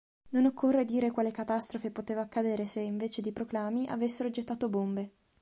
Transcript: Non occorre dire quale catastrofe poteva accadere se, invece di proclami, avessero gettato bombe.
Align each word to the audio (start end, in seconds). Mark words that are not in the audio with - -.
Non 0.29 0.45
occorre 0.47 0.83
dire 0.83 1.11
quale 1.11 1.29
catastrofe 1.29 1.91
poteva 1.91 2.21
accadere 2.21 2.65
se, 2.65 2.79
invece 2.79 3.21
di 3.21 3.31
proclami, 3.31 3.85
avessero 3.87 4.31
gettato 4.31 4.67
bombe. 4.67 5.11